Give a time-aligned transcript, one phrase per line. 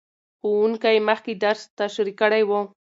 [0.39, 2.51] ښوونکی مخکې درس تشریح کړی و.